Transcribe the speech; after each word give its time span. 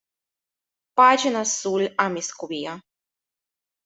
Pagina 0.95 1.41
sull'amiskwia 1.55 2.73